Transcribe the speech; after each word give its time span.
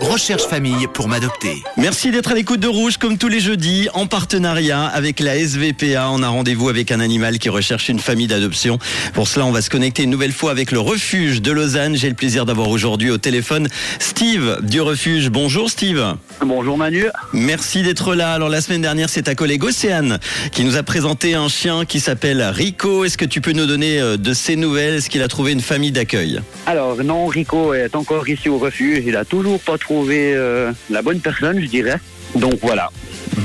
Recherche 0.00 0.42
famille 0.42 0.88
pour 0.92 1.06
m'adopter. 1.06 1.62
Merci 1.76 2.10
d'être 2.10 2.32
à 2.32 2.34
l'écoute 2.34 2.58
de 2.58 2.66
Rouge 2.66 2.96
comme 2.96 3.18
tous 3.18 3.28
les 3.28 3.38
jeudis 3.38 3.88
en 3.94 4.08
partenariat 4.08 4.84
avec 4.84 5.20
la 5.20 5.38
SVPA. 5.38 6.10
On 6.10 6.24
a 6.24 6.28
rendez-vous 6.28 6.68
avec 6.68 6.90
un 6.90 6.98
animal 6.98 7.38
qui 7.38 7.48
recherche 7.48 7.88
une 7.88 8.00
famille 8.00 8.26
d'adoption. 8.26 8.78
Pour 9.12 9.28
cela, 9.28 9.46
on 9.46 9.52
va 9.52 9.62
se 9.62 9.70
connecter 9.70 10.02
une 10.02 10.10
nouvelle 10.10 10.32
fois 10.32 10.50
avec 10.50 10.72
le 10.72 10.80
refuge 10.80 11.40
de 11.40 11.52
Lausanne. 11.52 11.94
J'ai 11.94 12.08
le 12.08 12.16
plaisir 12.16 12.46
d'avoir 12.46 12.68
aujourd'hui 12.68 13.12
au 13.12 13.18
téléphone 13.18 13.68
Steve 14.00 14.58
du 14.62 14.80
refuge. 14.80 15.30
Bonjour 15.30 15.70
Steve. 15.70 16.16
Bonjour 16.40 16.76
Manu. 16.76 17.06
Merci 17.32 17.82
d'être 17.82 18.16
là. 18.16 18.32
Alors 18.32 18.48
la 18.48 18.60
semaine 18.60 18.82
dernière, 18.82 19.08
c'est 19.08 19.22
ta 19.22 19.36
collègue 19.36 19.62
Océane 19.62 20.18
qui 20.50 20.64
nous 20.64 20.76
a 20.76 20.82
présenté 20.82 21.34
un 21.34 21.48
chien 21.48 21.84
qui 21.84 22.00
s'appelle 22.00 22.42
Rico. 22.42 23.04
Est-ce 23.04 23.16
que 23.16 23.24
tu 23.24 23.40
peux 23.40 23.52
nous 23.52 23.66
donner 23.66 24.00
euh, 24.00 24.16
de 24.16 24.34
ses 24.34 24.56
nouvelles? 24.56 24.94
Est-ce 24.94 25.10
qu'il 25.10 25.22
a 25.22 25.28
trouvé 25.28 25.52
une 25.52 25.60
famille 25.60 25.92
d'accueil? 25.92 26.40
Alors 26.66 26.96
non, 27.04 27.26
Rico 27.26 27.72
est 27.72 27.94
encore 27.94 28.28
ici 28.28 28.48
au 28.48 28.58
refuge. 28.58 29.04
Il 29.06 29.16
a 29.16 29.24
toujours 29.44 29.60
pas 29.60 29.76
trouvé 29.76 30.32
euh, 30.34 30.72
la 30.88 31.02
bonne 31.02 31.20
personne, 31.20 31.60
je 31.60 31.66
dirais. 31.66 32.00
Donc 32.34 32.54
voilà. 32.62 32.90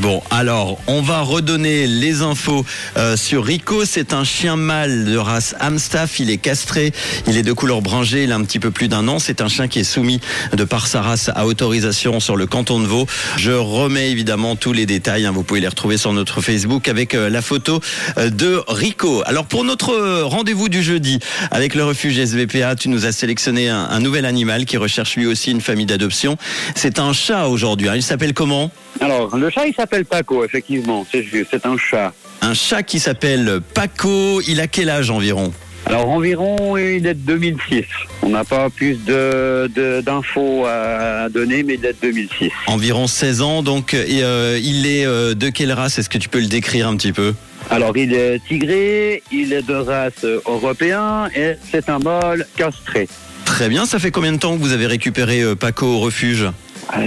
Bon, 0.02 0.21
alors, 0.31 0.77
on 0.88 1.02
va 1.02 1.20
redonner 1.21 1.85
les 1.85 2.21
infos 2.21 2.66
euh, 2.95 3.17
sur 3.17 3.44
Rico. 3.44 3.84
C'est 3.84 4.13
un 4.13 4.23
chien 4.23 4.55
mâle 4.55 5.03
de 5.03 5.17
race 5.17 5.55
Amstaff. 5.59 6.22
Il 6.22 6.30
est 6.30 6.38
castré. 6.38 6.94
Il 7.27 7.35
est 7.35 7.41
de 7.44 7.52
couleur 7.52 7.81
bringée. 7.81 8.23
Il 8.23 8.31
a 8.31 8.35
un 8.35 8.44
petit 8.44 8.59
peu 8.59 8.72
plus 8.72 8.88
d'un 8.88 9.09
an. 9.09 9.20
C'est 9.20 9.41
un 9.41 9.49
chien 9.49 9.67
qui 9.67 9.80
est 9.80 9.84
soumis 9.84 10.22
de 10.55 10.63
par 10.63 10.88
sa 10.88 11.02
race 11.02 11.30
à 11.35 11.45
autorisation 11.45 12.22
sur 12.22 12.38
le 12.38 12.45
canton 12.48 12.80
de 12.80 12.85
Vaud. 12.85 13.08
Je 13.35 13.52
remets 13.52 14.09
évidemment 14.09 14.55
tous 14.55 14.72
les 14.72 14.85
détails. 14.85 15.25
hein. 15.25 15.31
Vous 15.34 15.44
pouvez 15.44 15.59
les 15.59 15.67
retrouver 15.67 15.98
sur 15.98 16.13
notre 16.13 16.39
Facebook 16.39 16.88
avec 16.88 17.13
euh, 17.13 17.30
la 17.30 17.41
photo 17.41 17.81
euh, 18.17 18.30
de 18.30 18.61
Rico. 18.70 19.22
Alors, 19.25 19.47
pour 19.47 19.66
notre 19.66 20.22
rendez-vous 20.22 20.70
du 20.70 20.81
jeudi 20.81 21.20
avec 21.52 21.75
le 21.75 21.84
refuge 21.84 22.16
SVPA, 22.23 22.77
tu 22.77 22.88
nous 22.88 23.05
as 23.05 23.11
sélectionné 23.11 23.67
un, 23.67 23.88
un 23.89 24.00
nouvel 24.00 24.25
animal 24.25 24.63
qui 24.63 24.77
recherche 24.77 25.17
lui 25.17 25.25
aussi 25.25 25.52
une 25.52 25.61
famille 25.61 25.86
d'adoption. 25.88 26.38
C'est 26.75 27.00
un 27.00 27.11
chat 27.11 27.47
aujourd'hui. 27.47 27.89
hein. 27.89 27.95
Il 27.97 28.03
s'appelle 28.03 28.34
comment? 28.34 28.72
Alors, 29.02 29.36
le 29.38 29.50
chat, 29.50 29.66
il 29.66 29.73
s'appelle 29.73 30.05
Paco, 30.05 30.44
effectivement. 30.44 31.05
C'est 31.09 31.23
juste, 31.23 31.50
c'est 31.52 31.66
un 31.66 31.78
chat. 31.78 32.14
Un 32.42 32.53
chat 32.53 32.83
qui 32.83 33.00
s'appelle 33.00 33.59
Paco. 33.73 34.41
Il 34.47 34.59
a 34.59 34.67
quel 34.67 34.89
âge 34.89 35.09
environ 35.09 35.53
Alors, 35.86 36.09
environ, 36.09 36.75
il 36.78 37.06
est 37.08 37.14
de 37.14 37.19
2006. 37.25 37.86
On 38.23 38.30
n'a 38.30 38.44
pas 38.44 38.69
plus 38.69 38.95
de, 39.06 39.72
de- 39.73 40.02
d'infos 40.02 40.66
à 40.66 41.30
donner, 41.30 41.64
mais 41.64 41.75
il 41.75 41.86
est 41.86 41.94
de 41.94 41.97
2006. 42.02 42.52
Environ 42.67 43.08
16 43.08 43.41
ans. 43.41 43.64
Donc, 43.64 43.94
et, 43.94 44.23
euh, 44.23 44.59
il 44.61 44.86
est 44.86 45.06
euh, 45.06 45.34
de 45.34 45.50
quelle 45.50 45.72
race? 45.72 45.97
Est-ce 45.97 46.09
que 46.09 46.17
tu 46.17 46.28
peux 46.28 46.39
le 46.41 46.47
décrire 46.47 46.88
un 46.88 46.97
petit 46.97 47.13
peu? 47.13 47.34
Alors, 47.69 47.95
il 47.95 48.13
est 48.13 48.41
tigré, 48.47 49.22
il 49.31 49.53
est 49.53 49.66
de 49.66 49.75
race 49.75 50.25
européen 50.45 51.30
et 51.36 51.53
c'est 51.72 51.88
un 51.89 52.00
mâle 52.00 52.45
castré. 52.58 53.08
Très 53.45 53.69
bien. 53.69 53.86
Ça 53.86 53.97
fait 54.00 54.11
combien 54.11 54.31
de 54.34 54.38
temps 54.38 54.58
que 54.58 54.61
vous 54.61 54.73
avez 54.73 54.88
récupéré 54.88 55.41
euh, 55.41 55.56
Paco 55.56 55.86
au 55.86 56.00
refuge? 56.00 56.47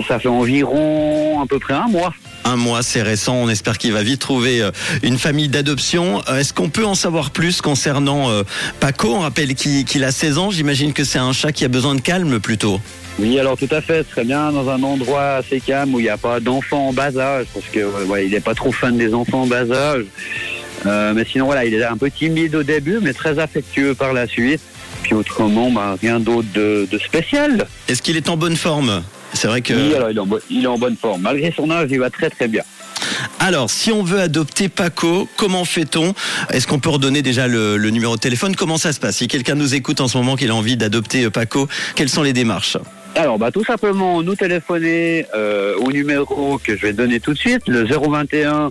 Ça 0.08 0.18
fait 0.18 0.28
environ 0.28 1.40
à 1.42 1.46
peu 1.46 1.58
près 1.58 1.74
un 1.74 1.88
mois. 1.88 2.12
Un 2.44 2.56
mois, 2.56 2.82
c'est 2.82 3.02
récent. 3.02 3.34
On 3.34 3.48
espère 3.48 3.78
qu'il 3.78 3.92
va 3.92 4.02
vite 4.02 4.20
trouver 4.20 4.62
euh, 4.62 4.70
une 5.02 5.18
famille 5.18 5.48
d'adoption. 5.48 6.22
Euh, 6.28 6.38
Est-ce 6.38 6.52
qu'on 6.52 6.68
peut 6.70 6.84
en 6.84 6.94
savoir 6.94 7.30
plus 7.30 7.60
concernant 7.60 8.30
euh, 8.30 8.42
Paco? 8.80 9.14
On 9.14 9.20
rappelle 9.20 9.54
qu'il 9.54 10.04
a 10.04 10.12
16 10.12 10.38
ans. 10.38 10.50
J'imagine 10.50 10.92
que 10.92 11.04
c'est 11.04 11.18
un 11.18 11.32
chat 11.32 11.52
qui 11.52 11.64
a 11.64 11.68
besoin 11.68 11.94
de 11.94 12.00
calme 12.00 12.38
plutôt. 12.40 12.80
Oui, 13.18 13.38
alors 13.38 13.56
tout 13.58 13.68
à 13.70 13.80
fait, 13.80 14.06
serait 14.08 14.24
bien 14.24 14.52
dans 14.52 14.68
un 14.70 14.82
endroit 14.82 15.34
assez 15.36 15.60
calme 15.60 15.94
où 15.94 16.00
il 16.00 16.04
n'y 16.04 16.08
a 16.08 16.16
pas 16.16 16.40
d'enfants 16.40 16.88
en 16.88 16.92
bas 16.92 17.16
âge, 17.16 17.46
parce 17.52 17.66
que 17.66 17.80
ouais, 17.80 18.04
ouais, 18.06 18.26
il 18.26 18.32
n'est 18.32 18.40
pas 18.40 18.54
trop 18.54 18.72
fan 18.72 18.96
des 18.96 19.12
enfants 19.12 19.42
en 19.42 19.46
bas 19.46 19.70
âge. 19.70 20.04
Euh, 20.86 21.12
mais 21.14 21.24
sinon, 21.24 21.46
voilà, 21.46 21.64
il 21.64 21.74
est 21.74 21.84
un 21.84 21.96
peu 21.96 22.10
timide 22.10 22.54
au 22.54 22.62
début, 22.62 22.98
mais 23.02 23.12
très 23.12 23.38
affectueux 23.38 23.94
par 23.94 24.12
la 24.12 24.26
suite. 24.26 24.60
Puis 25.02 25.14
autrement, 25.14 25.70
bah, 25.70 25.96
rien 26.00 26.20
d'autre 26.20 26.48
de, 26.54 26.88
de 26.90 26.98
spécial. 26.98 27.66
Est-ce 27.88 28.00
qu'il 28.02 28.16
est 28.16 28.28
en 28.28 28.36
bonne 28.36 28.56
forme? 28.56 29.02
C'est 29.34 29.48
vrai 29.48 29.60
que. 29.62 29.72
Oui, 29.74 29.94
alors 29.94 30.10
il 30.10 30.16
est, 30.16 30.20
en 30.20 30.26
bo- 30.26 30.40
il 30.50 30.64
est 30.64 30.66
en 30.68 30.78
bonne 30.78 30.96
forme. 30.96 31.22
Malgré 31.22 31.52
son 31.54 31.70
âge, 31.70 31.88
il 31.90 31.98
va 31.98 32.10
très 32.10 32.30
très 32.30 32.48
bien. 32.48 32.62
Alors, 33.40 33.68
si 33.70 33.90
on 33.90 34.02
veut 34.04 34.20
adopter 34.20 34.68
Paco, 34.68 35.28
comment 35.36 35.64
fait-on? 35.64 36.14
Est-ce 36.50 36.66
qu'on 36.66 36.78
peut 36.78 36.90
redonner 36.90 37.22
déjà 37.22 37.48
le, 37.48 37.76
le 37.76 37.90
numéro 37.90 38.14
de 38.16 38.20
téléphone? 38.20 38.54
Comment 38.54 38.78
ça 38.78 38.92
se 38.92 39.00
passe? 39.00 39.16
Si 39.16 39.28
quelqu'un 39.28 39.54
nous 39.56 39.74
écoute 39.74 40.00
en 40.00 40.08
ce 40.08 40.16
moment 40.16 40.36
qu'il 40.36 40.50
a 40.50 40.54
envie 40.54 40.76
d'adopter 40.76 41.24
euh, 41.24 41.30
Paco, 41.30 41.68
quelles 41.96 42.08
sont 42.08 42.22
les 42.22 42.32
démarches? 42.32 42.76
Alors, 43.16 43.38
bah, 43.38 43.50
tout 43.50 43.64
simplement, 43.64 44.22
nous 44.22 44.36
téléphoner 44.36 45.26
euh, 45.34 45.74
au 45.78 45.90
numéro 45.92 46.58
que 46.62 46.76
je 46.76 46.82
vais 46.86 46.92
donner 46.92 47.20
tout 47.20 47.32
de 47.34 47.38
suite, 47.38 47.62
le 47.66 47.84
021 47.84 48.68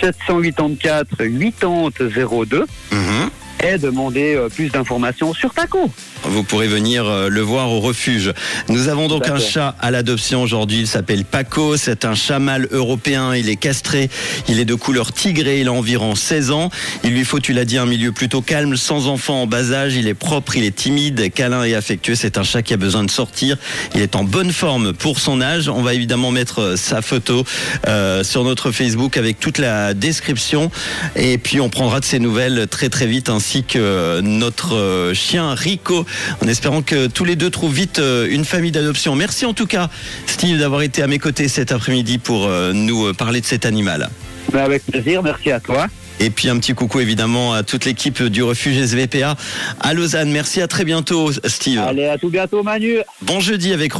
784 0.00 1.16
80 1.16 2.44
02, 2.46 2.66
Mhm. 2.92 3.30
Et 3.62 3.78
demander 3.78 4.34
euh, 4.34 4.48
plus 4.48 4.70
d'informations 4.70 5.34
sur 5.34 5.52
Paco. 5.52 5.90
Vous 6.24 6.42
pourrez 6.42 6.68
venir 6.68 7.06
euh, 7.06 7.28
le 7.28 7.40
voir 7.40 7.70
au 7.70 7.80
refuge. 7.80 8.32
Nous 8.68 8.88
avons 8.88 9.08
donc 9.08 9.28
un 9.28 9.38
chat 9.38 9.74
à 9.80 9.90
l'adoption 9.90 10.42
aujourd'hui. 10.42 10.80
Il 10.80 10.86
s'appelle 10.86 11.24
Paco. 11.24 11.76
C'est 11.76 12.04
un 12.04 12.14
chat 12.14 12.38
mâle 12.38 12.68
européen. 12.70 13.34
Il 13.34 13.48
est 13.48 13.56
castré. 13.56 14.10
Il 14.48 14.60
est 14.60 14.64
de 14.64 14.74
couleur 14.74 15.12
tigrée. 15.12 15.60
Il 15.60 15.68
a 15.68 15.72
environ 15.72 16.14
16 16.14 16.50
ans. 16.50 16.70
Il 17.04 17.10
lui 17.10 17.24
faut, 17.24 17.40
tu 17.40 17.52
l'as 17.52 17.64
dit, 17.64 17.78
un 17.78 17.86
milieu 17.86 18.12
plutôt 18.12 18.42
calme, 18.42 18.76
sans 18.76 19.08
enfant 19.08 19.42
en 19.42 19.46
bas 19.46 19.72
âge. 19.72 19.94
Il 19.96 20.08
est 20.08 20.14
propre, 20.14 20.56
il 20.56 20.64
est 20.64 20.74
timide, 20.74 21.32
câlin 21.32 21.64
et 21.64 21.74
affectueux. 21.74 22.14
C'est 22.14 22.38
un 22.38 22.44
chat 22.44 22.62
qui 22.62 22.74
a 22.74 22.76
besoin 22.76 23.04
de 23.04 23.10
sortir. 23.10 23.56
Il 23.94 24.00
est 24.00 24.14
en 24.14 24.24
bonne 24.24 24.52
forme 24.52 24.92
pour 24.92 25.18
son 25.18 25.40
âge. 25.40 25.68
On 25.68 25.82
va 25.82 25.94
évidemment 25.94 26.30
mettre 26.30 26.60
euh, 26.60 26.76
sa 26.76 27.02
photo 27.02 27.44
euh, 27.88 28.22
sur 28.24 28.44
notre 28.44 28.70
Facebook 28.70 29.16
avec 29.16 29.40
toute 29.40 29.58
la 29.58 29.94
description. 29.94 30.70
Et 31.16 31.38
puis 31.38 31.60
on 31.60 31.70
prendra 31.70 32.00
de 32.00 32.04
ses 32.04 32.18
nouvelles 32.18 32.66
très 32.68 32.88
très 32.88 33.06
vite, 33.06 33.28
ainsi 33.28 33.49
que 33.58 34.20
notre 34.20 34.74
euh, 34.76 35.14
chien 35.14 35.54
Rico, 35.54 36.06
en 36.42 36.48
espérant 36.48 36.82
que 36.82 37.06
tous 37.08 37.24
les 37.24 37.36
deux 37.36 37.50
trouvent 37.50 37.74
vite 37.74 37.98
euh, 37.98 38.28
une 38.30 38.44
famille 38.44 38.70
d'adoption. 38.70 39.14
Merci 39.16 39.44
en 39.44 39.54
tout 39.54 39.66
cas, 39.66 39.90
Steve, 40.26 40.58
d'avoir 40.58 40.82
été 40.82 41.02
à 41.02 41.06
mes 41.06 41.18
côtés 41.18 41.48
cet 41.48 41.72
après-midi 41.72 42.18
pour 42.18 42.46
euh, 42.46 42.72
nous 42.72 43.12
parler 43.14 43.40
de 43.40 43.46
cet 43.46 43.66
animal. 43.66 44.08
Mais 44.52 44.60
avec 44.60 44.84
plaisir, 44.86 45.22
merci 45.22 45.50
à 45.50 45.60
toi. 45.60 45.86
Et 46.20 46.28
puis 46.28 46.50
un 46.50 46.58
petit 46.58 46.74
coucou 46.74 47.00
évidemment 47.00 47.54
à 47.54 47.62
toute 47.62 47.86
l'équipe 47.86 48.22
du 48.22 48.42
refuge 48.42 48.76
SVPA 48.76 49.36
à 49.80 49.94
Lausanne. 49.94 50.30
Merci, 50.30 50.60
à 50.60 50.68
très 50.68 50.84
bientôt, 50.84 51.30
Steve. 51.46 51.80
Allez, 51.80 52.06
à 52.06 52.18
tout 52.18 52.28
bientôt 52.28 52.62
Manu. 52.62 52.98
Bon 53.22 53.40
jeudi 53.40 53.72
avec 53.72 53.94
Rouge. 53.94 53.98